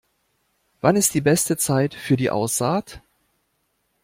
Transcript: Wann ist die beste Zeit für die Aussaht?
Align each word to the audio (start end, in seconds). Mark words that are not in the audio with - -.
Wann 0.79 0.95
ist 0.95 1.13
die 1.13 1.21
beste 1.21 1.57
Zeit 1.57 1.93
für 1.93 2.15
die 2.17 2.31
Aussaht? 2.31 3.01